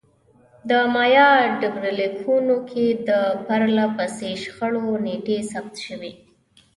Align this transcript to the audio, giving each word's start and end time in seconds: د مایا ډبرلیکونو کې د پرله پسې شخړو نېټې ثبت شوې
د 0.69 0.71
مایا 0.93 1.29
ډبرلیکونو 1.61 2.55
کې 2.69 2.85
د 3.09 3.09
پرله 3.45 3.85
پسې 3.97 4.29
شخړو 4.43 4.85
نېټې 5.05 5.37
ثبت 5.51 5.75
شوې 5.85 6.11